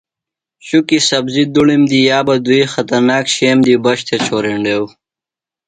شُکیۡ 0.67 1.03
سبزیۡ 1.09 1.49
دُڑم 1.53 1.81
دی 1.89 1.99
یا 2.09 2.19
بہ 2.25 2.35
دُوئی 2.45 2.63
خطرناک 2.73 3.25
شِئوم 3.35 3.59
دی 3.65 3.73
بچ 3.83 3.99
تھےۡ 4.07 4.21
چھورینڈیوۡ۔ 4.25 4.89